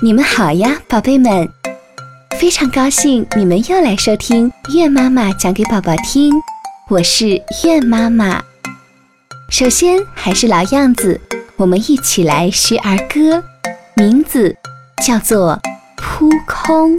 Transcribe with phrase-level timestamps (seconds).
[0.00, 1.48] 你们好呀，宝贝们！
[2.38, 6.32] 非常高兴你们又来收听月妈妈讲给宝宝听，
[6.88, 8.40] 我是月妈妈。
[9.50, 11.20] 首先还是老样子，
[11.56, 13.42] 我们一起来学儿歌，
[13.96, 14.56] 名字
[15.04, 15.58] 叫做
[15.96, 16.92] 《扑空》。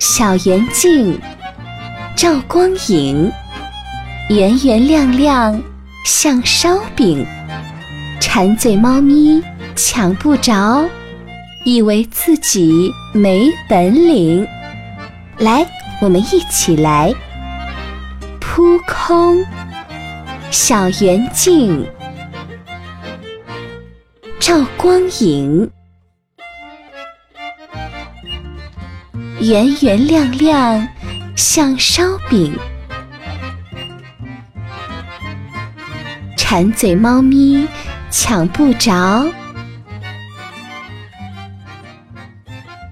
[0.00, 1.16] 小圆镜，
[2.16, 3.30] 照光影，
[4.30, 5.62] 圆圆亮亮。
[6.04, 7.26] 像烧饼，
[8.20, 9.42] 馋嘴猫咪
[9.76, 10.88] 抢不着，
[11.64, 14.46] 以为自己没本领。
[15.38, 15.66] 来，
[16.00, 17.12] 我们一起来
[18.40, 19.44] 扑空。
[20.50, 21.86] 小圆镜
[24.40, 25.70] 照光影，
[29.40, 30.88] 圆圆亮亮
[31.36, 32.52] 像烧饼。
[36.50, 37.64] 馋嘴猫咪
[38.10, 39.24] 抢不着，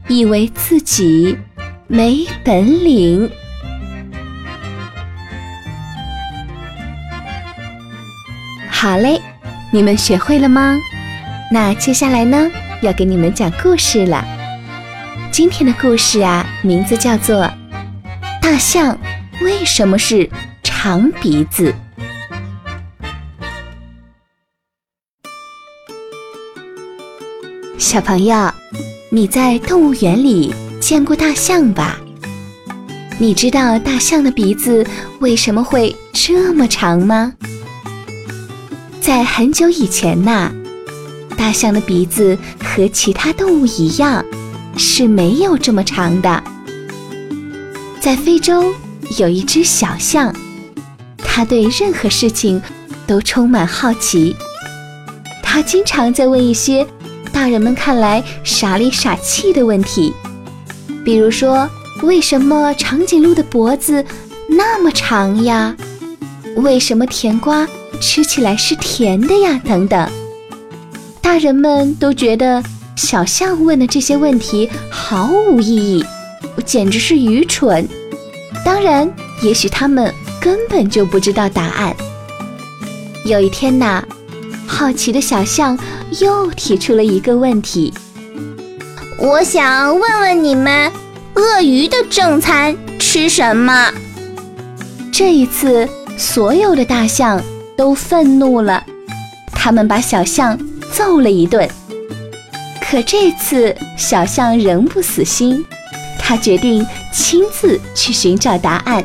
[0.06, 1.36] 以为自己
[1.88, 3.28] 没本领。
[8.70, 9.20] 好嘞，
[9.72, 10.78] 你们学会了吗？
[11.50, 12.48] 那接下来呢，
[12.80, 14.24] 要给你们讲故事了。
[15.32, 17.42] 今天的故事啊，名字叫做
[18.40, 18.96] 《大象
[19.40, 20.30] 为什么是
[20.62, 21.72] 长鼻子》。
[27.78, 28.52] 小朋友，
[29.08, 31.96] 你在动物园里见过大象吧？
[33.18, 34.84] 你知道大象的鼻子
[35.20, 37.32] 为什么会这么长吗？
[39.00, 40.50] 在很久以前呐，
[41.36, 44.24] 大象的鼻子和其他动物一样
[44.76, 46.42] 是没有这么长的。
[48.00, 48.74] 在非洲
[49.18, 50.34] 有一只小象，
[51.18, 52.60] 它对任何事情
[53.06, 54.34] 都充满好奇，
[55.44, 56.84] 它经常在问一些。
[57.38, 60.12] 大人们看来傻里傻气的问题，
[61.04, 61.70] 比如说
[62.02, 64.04] 为什么长颈鹿的脖子
[64.48, 65.76] 那么长呀？
[66.56, 67.64] 为什么甜瓜
[68.00, 69.60] 吃起来是甜的呀？
[69.64, 70.10] 等等，
[71.22, 72.60] 大人们都觉得
[72.96, 76.04] 小象问的这些问题毫无意义，
[76.66, 77.88] 简直是愚蠢。
[78.64, 79.08] 当然，
[79.42, 81.94] 也许他们根本就不知道答案。
[83.24, 84.04] 有一天呐。
[84.70, 85.76] 好奇的小象
[86.20, 87.92] 又提出了一个问题
[89.18, 90.90] ：“我想问问你们，
[91.34, 93.92] 鳄鱼的正餐吃什么？”
[95.12, 97.42] 这一次，所有的大象
[97.76, 98.82] 都愤怒了，
[99.52, 100.58] 他们把小象
[100.92, 101.68] 揍了一顿。
[102.80, 105.64] 可这次，小象仍不死心，
[106.18, 109.04] 他决定亲自去寻找答案。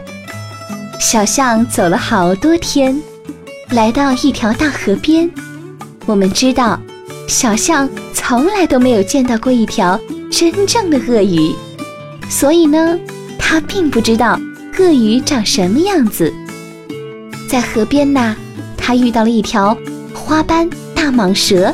[0.99, 2.97] 小象走了好多天，
[3.71, 5.29] 来到一条大河边。
[6.05, 6.79] 我们知道，
[7.27, 9.99] 小象从来都没有见到过一条
[10.31, 11.53] 真正的鳄鱼，
[12.29, 12.97] 所以呢，
[13.37, 14.39] 它并不知道
[14.77, 16.33] 鳄鱼长什么样子。
[17.49, 18.35] 在河边呐，
[18.77, 19.77] 它遇到了一条
[20.13, 21.73] 花斑大蟒蛇。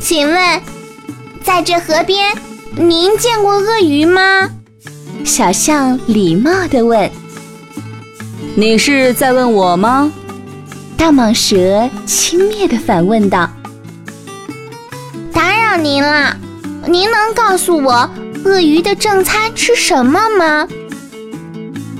[0.00, 0.60] 请问，
[1.42, 2.36] 在这河边，
[2.76, 4.48] 您见过鳄鱼吗？
[5.24, 7.10] 小象礼貌地问
[8.56, 10.12] ：“你是在问我吗？”
[10.98, 13.48] 大蟒蛇轻蔑地反问道
[15.72, 16.36] ：“打扰您了，
[16.86, 18.06] 您能告诉我
[18.44, 20.68] 鳄鱼的正餐吃什么吗？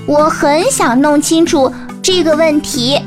[0.05, 3.01] 我很想弄清楚这个问题。”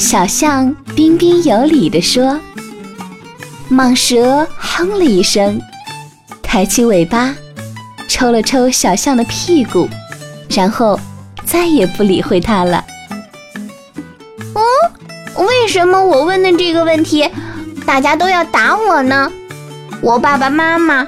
[0.00, 2.40] 小象彬彬有礼地说。
[3.70, 5.60] 蟒蛇哼了一声，
[6.42, 7.34] 抬起尾巴，
[8.08, 9.86] 抽了抽小象的屁股，
[10.48, 10.98] 然后
[11.44, 12.82] 再也不理会它了。
[14.54, 14.62] 哦
[15.44, 17.28] 为什么我问的这个问题，
[17.84, 19.30] 大家都要打我呢？
[20.02, 21.06] 我爸爸妈妈，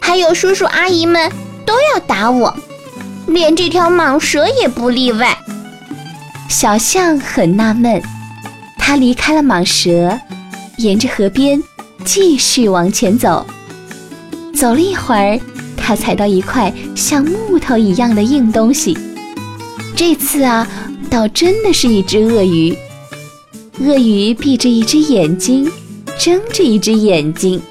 [0.00, 1.30] 还有叔叔阿姨们
[1.64, 2.54] 都要打我，
[3.26, 5.36] 连这条蟒蛇也不例外。
[6.48, 8.02] 小象很纳闷，
[8.76, 10.18] 它离开了蟒蛇，
[10.78, 11.62] 沿着河边
[12.04, 13.46] 继续往前走。
[14.54, 15.38] 走了一会儿，
[15.76, 18.98] 它踩到一块像木头一样的硬东西。
[19.94, 20.66] 这次啊，
[21.08, 22.76] 倒真的是一只鳄鱼。
[23.80, 25.70] 鳄鱼闭着一只眼睛，
[26.18, 27.62] 睁着一只眼睛。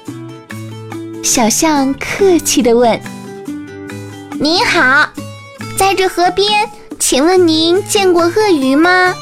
[1.22, 2.98] 小象客气地问
[4.40, 5.08] ：“您好，
[5.76, 6.68] 在这河边，
[6.98, 9.14] 请问您见过鳄鱼吗？”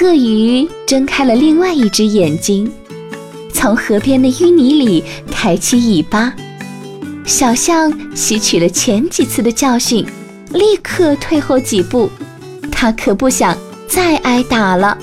[0.00, 2.70] 鳄鱼睁开了另外一只眼睛，
[3.52, 6.34] 从河边的淤泥里抬起尾巴。
[7.24, 10.04] 小象吸取了前几次的教训，
[10.52, 12.10] 立刻退后几步。
[12.72, 13.56] 他可不想
[13.88, 14.96] 再挨打了。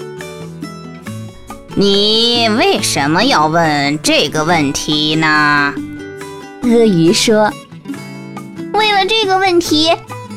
[1.76, 5.74] 你为什么要问这个问题呢？
[6.62, 7.52] 鳄鱼说
[8.74, 9.92] ：“为了这个问题，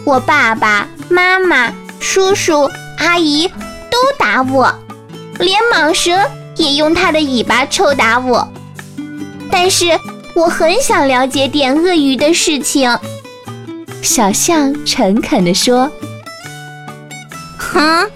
[0.07, 4.75] 我爸爸妈妈、叔叔阿姨都打我，
[5.39, 6.11] 连蟒蛇
[6.57, 8.49] 也用它的尾巴抽打我。
[9.51, 10.01] 但是
[10.35, 12.99] 我很想了解点鳄鱼的事情。”
[14.01, 15.91] 小象诚恳地说
[17.59, 18.11] ：“哼，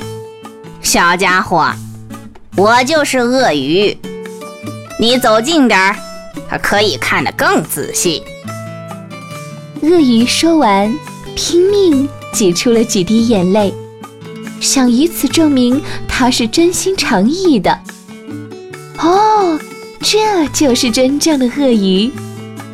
[0.80, 1.70] 小家伙。”
[2.56, 3.96] 我就是鳄鱼，
[4.98, 5.96] 你走近点儿，
[6.62, 8.22] 可以看得更仔细。
[9.82, 10.94] 鳄鱼说完，
[11.34, 13.72] 拼命挤出了几滴眼泪，
[14.60, 17.78] 想以此证明他是真心诚意的。
[18.98, 19.58] 哦，
[20.02, 22.12] 这就是真正的鳄鱼！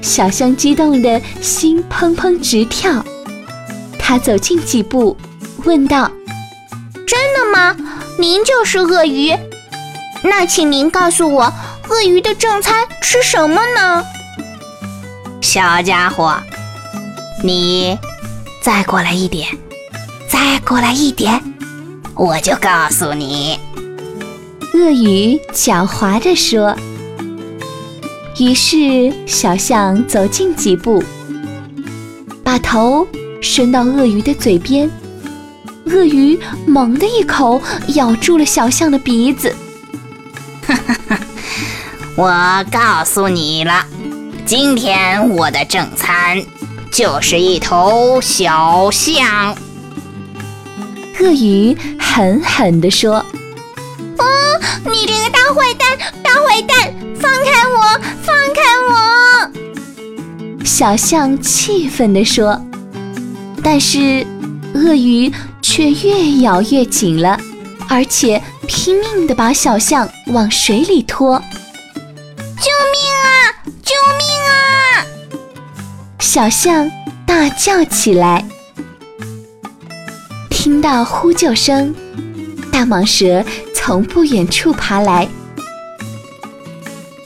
[0.03, 3.05] 小象激动的心砰砰直跳。
[3.99, 5.17] 他走近几步，
[5.65, 6.11] 问道
[7.07, 7.77] ：“真的吗？
[8.19, 9.33] 您就是鳄鱼？”
[10.29, 11.53] 那请您告诉我，
[11.89, 14.05] 鳄鱼的正餐吃什么呢？
[15.41, 16.37] 小家伙，
[17.45, 17.97] 你
[18.61, 19.49] 再过来一点，
[20.29, 21.41] 再过来一点，
[22.15, 23.59] 我就告诉你。
[24.75, 26.77] 鳄鱼狡猾地说。
[28.39, 31.03] 于是小象走近几步，
[32.45, 33.07] 把头
[33.41, 34.91] 伸到鳄鱼的嘴边，
[35.87, 37.63] 鳄鱼猛地一口
[37.95, 39.55] 咬住了小象的鼻子。
[42.17, 43.85] 我告诉你了，
[44.47, 46.43] 今天我的正餐
[46.91, 49.55] 就是一头小象。
[51.21, 53.17] 鳄鱼狠狠地说
[54.17, 54.25] ：“哦，
[54.87, 62.59] 你这个大坏蛋，大坏蛋，放开我，放开我！”小象气愤地说，
[63.63, 64.27] 但是
[64.73, 65.31] 鳄鱼
[65.61, 67.39] 却越咬越紧了。
[67.89, 71.41] 而且拼命地把小象往水里拖！
[76.37, 76.87] 小象
[77.25, 78.45] 大叫起来。
[80.51, 81.95] 听到呼救声，
[82.71, 83.43] 大蟒蛇
[83.75, 85.27] 从不远处爬来。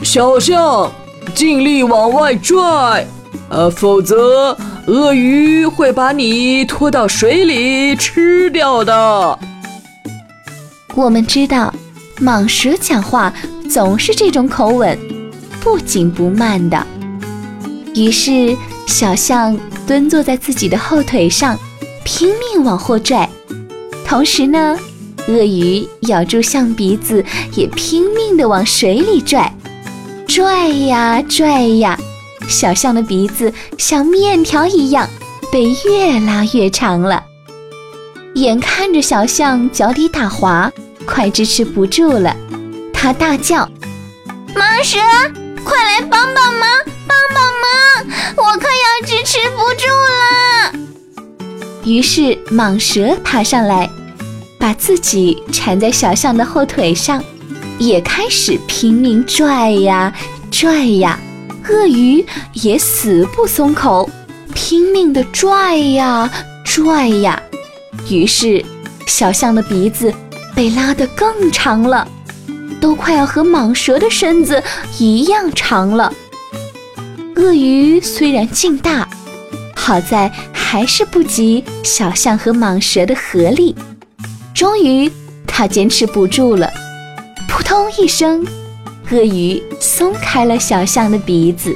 [0.04, 0.92] 小象，
[1.34, 3.04] 尽力往外拽，
[3.48, 9.36] 呃，否则鳄鱼会把你拖到水里吃掉的。
[10.94, 11.74] 我们知道，
[12.20, 13.34] 蟒蛇讲话
[13.68, 14.96] 总是这种口吻，
[15.60, 16.86] 不紧不慢的。
[17.96, 18.56] 于是，
[18.86, 21.58] 小象蹲坐在自己的后腿上，
[22.04, 23.28] 拼命往后拽。
[24.06, 24.78] 同时呢，
[25.28, 27.24] 鳄鱼咬住象鼻子，
[27.54, 29.52] 也拼命地往水里拽。
[30.26, 31.98] 拽呀拽呀，
[32.48, 35.08] 小象的鼻子像面条一样，
[35.50, 37.24] 被越拉越长了。
[38.34, 40.70] 眼看着小象脚底打滑，
[41.04, 42.36] 快支持不住了，
[42.92, 43.68] 它大叫
[44.54, 44.98] ：“蟒蛇，
[45.64, 46.68] 快来帮帮忙，
[47.06, 47.64] 帮帮忙！
[48.36, 50.80] 我快要支持不住了。”
[51.84, 53.88] 于是蟒蛇爬上来，
[54.58, 57.22] 把自己缠在小象的后腿上，
[57.78, 60.12] 也开始拼命拽呀
[60.50, 61.18] 拽呀。
[61.68, 62.24] 鳄鱼
[62.54, 64.10] 也死不松口，
[64.54, 66.28] 拼命地拽呀
[66.64, 67.40] 拽呀。
[68.08, 68.64] 于是，
[69.06, 70.12] 小象的鼻子
[70.54, 72.06] 被拉得更长了，
[72.80, 74.62] 都快要和蟒蛇的身子
[74.98, 76.12] 一样长了。
[77.36, 79.08] 鳄鱼虽然劲大，
[79.76, 83.74] 好在还是不及小象和蟒蛇的合力。
[84.54, 85.10] 终于，
[85.46, 86.70] 它坚持不住了，
[87.48, 88.44] 扑通一声，
[89.10, 91.74] 鳄鱼松开了小象的鼻子，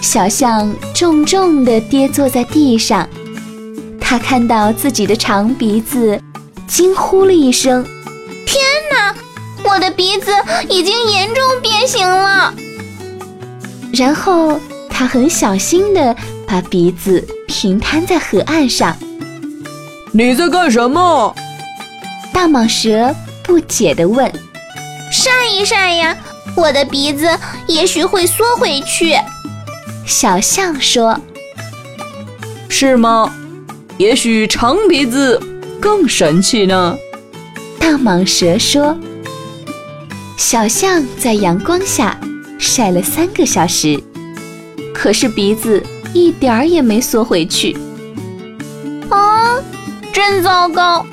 [0.00, 3.08] 小象重重地跌坐在地上。
[4.00, 6.20] 他看到自己的长鼻子，
[6.66, 7.84] 惊呼了一声：“，
[9.74, 10.30] 我的鼻子
[10.70, 12.54] 已经严重变形了！”
[13.92, 16.14] 然后他很小心的
[16.46, 18.96] 把鼻子平摊在河岸上。
[20.14, 21.34] “你在干什么？”
[22.32, 23.12] 大蟒蛇
[23.42, 24.32] 不解的问。
[25.10, 26.16] “晒一晒呀，
[26.56, 27.28] 我的鼻子
[27.66, 29.16] 也许会缩回去。”
[30.06, 31.18] 小象说。
[32.70, 33.32] “是吗？”
[33.98, 35.40] 也许长鼻子
[35.80, 36.96] 更神气呢，
[37.80, 38.96] 大蟒蛇说。
[40.36, 42.18] 小象在阳光下
[42.58, 44.02] 晒了三个小时，
[44.94, 47.76] 可是鼻子一点儿也没缩回去。
[49.08, 49.58] 啊，
[50.12, 51.06] 真糟糕！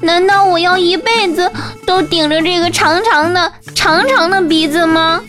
[0.00, 1.50] 难道我要一辈子
[1.86, 5.20] 都顶着这个长长的、长长的鼻子吗？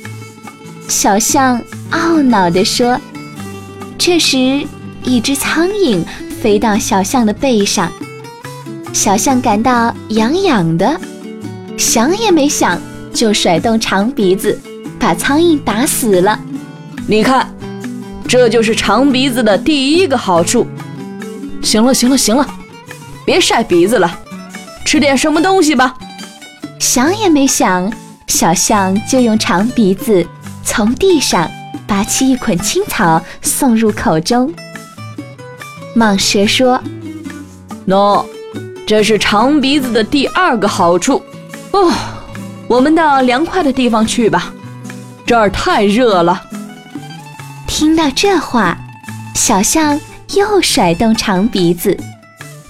[0.88, 3.00] 小象懊恼地说。
[3.98, 4.65] 这时，
[5.03, 6.03] 一只苍蝇。
[6.39, 7.91] 飞到小象的背上，
[8.94, 11.01] 小象感到痒痒的，
[11.77, 12.79] 想也没想
[13.17, 14.55] 就甩动长鼻子，
[15.00, 16.39] 把苍蝇打死了。
[17.07, 17.51] 你看，
[18.27, 20.67] 这就是长鼻子的第一个好处。
[21.63, 22.45] 行了，行了，行了，
[23.25, 24.19] 别晒鼻子了，
[24.86, 25.95] 吃点什么东西吧。
[26.79, 27.91] 想也没想，
[28.27, 30.24] 小象就用长鼻子
[30.63, 31.50] 从地上
[31.88, 34.53] 拔起一捆青草送入口中。
[35.95, 36.79] 蟒蛇说
[37.88, 38.24] ：“喏，
[38.86, 41.24] 这是长鼻子的第二个好处。
[41.71, 41.91] 哦，
[42.67, 44.53] 我们到凉快的地方去吧，
[45.25, 46.41] 这儿太热了。”
[47.67, 48.77] 听到这话，
[49.36, 50.00] 小象
[50.36, 51.95] 又甩动长鼻子，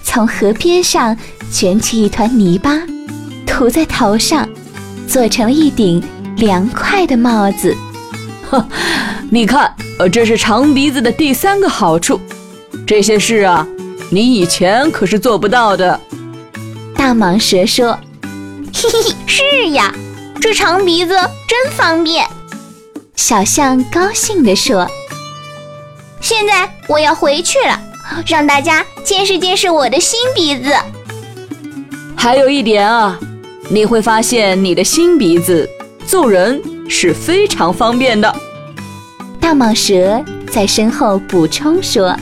[0.04, 1.18] 从河边上
[1.52, 2.82] 卷起一团泥巴。
[3.46, 4.48] 涂在头上，
[5.08, 6.04] 做成了一顶
[6.36, 7.76] 凉快的帽子。
[8.50, 8.64] 呵，
[9.32, 12.20] 你看，呃，这是长鼻子的第三个好处。
[12.86, 13.66] 这些事啊，
[14.12, 16.00] 你以前可是做不到的。
[16.96, 17.98] 大蟒蛇说
[18.88, 19.94] ：“嘿嘿嘿，是呀，
[20.40, 21.14] 这长鼻子
[21.48, 22.26] 真方便。”
[23.16, 24.88] 小象高兴地说
[26.22, 27.80] ：“现在我要回去了，
[28.26, 30.74] 让大家见识见识我的新鼻子。
[32.16, 33.20] 还有一点啊。”
[33.70, 35.70] 你会发现，你的新鼻子
[36.06, 38.34] 揍人是非常方便的。
[39.42, 42.16] 大蟒蛇在身后补充说：“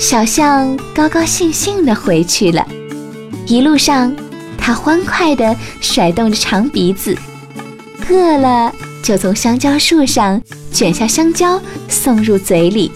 [0.00, 2.66] 小象高高兴兴地回去了。
[3.46, 4.10] 一路上，
[4.66, 7.16] 它欢快地甩动着长鼻子，
[8.10, 10.42] 饿了就从香蕉树上
[10.72, 12.90] 卷下香蕉送入嘴里，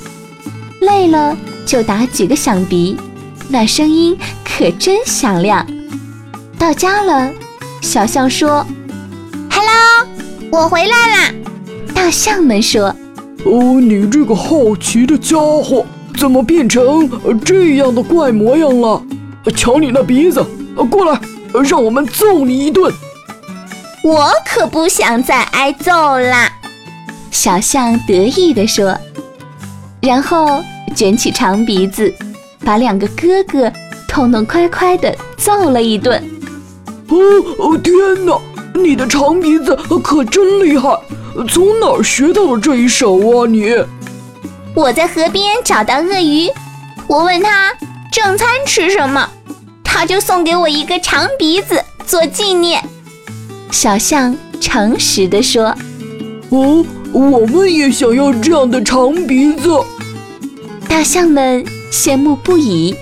[0.81, 2.97] 累了就打几个响鼻，
[3.49, 5.65] 那声音可真响亮。”
[6.59, 7.31] 到家了，
[7.81, 8.67] 小象说
[9.49, 10.09] ：“Hello，
[10.51, 11.33] 我回来啦。”
[11.95, 12.93] 大象们说
[13.47, 15.87] ：“哦，你这个好奇的家伙，
[16.19, 17.09] 怎么变成
[17.45, 19.01] 这样的怪模样了？
[19.55, 20.45] 瞧你那鼻子，
[20.91, 21.21] 过来，
[21.63, 22.93] 让我们揍你一顿。”
[24.03, 26.51] 我可不想再挨揍啦，
[27.31, 28.97] 小象得意地说，
[30.01, 30.63] 然后
[30.97, 32.13] 卷起长鼻子，
[32.65, 33.71] 把两个哥哥
[34.09, 36.19] 痛痛快快地揍了一顿。
[37.09, 37.17] 哦
[37.59, 38.41] 哦天哪！
[38.73, 40.99] 你的长鼻子可真厉害，
[41.49, 43.75] 从哪儿学到了这一手啊你？
[44.75, 46.49] 我在河边找到鳄鱼，
[47.07, 47.75] 我问他
[48.13, 49.29] 正餐吃什么，
[49.93, 52.83] 他就送给我一个长鼻子做纪念。
[53.73, 55.77] 小象诚实地说
[56.49, 59.69] ：“哦，我们也想要这样的长鼻子。”
[60.89, 62.95] 大象们羡慕不已，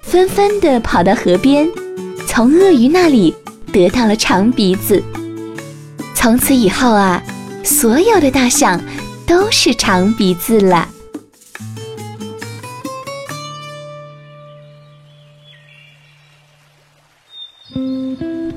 [0.00, 1.68] 纷纷地跑到河边。
[2.26, 3.34] 从鳄鱼那里
[3.72, 5.02] 得到了长鼻子。
[6.14, 7.20] 从此以后啊，
[7.64, 8.80] 所有的大象
[9.26, 10.88] 都是长鼻子了。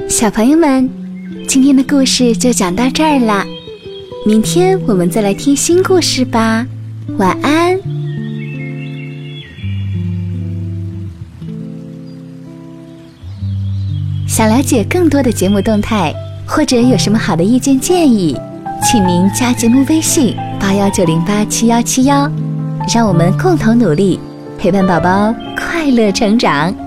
[0.08, 0.90] 小朋友们，
[1.48, 3.46] 今天的故事就讲到这儿了。
[4.26, 6.66] 明天我们再来听新故事吧。
[7.18, 7.78] 晚安。
[14.28, 16.14] 想了解更多的节目动态，
[16.46, 18.38] 或者有什么好的意见建议，
[18.84, 22.30] 请您加节目微信八幺九零八七幺七幺，
[22.94, 24.20] 让我们共同努力，
[24.58, 26.85] 陪伴宝宝快乐成长。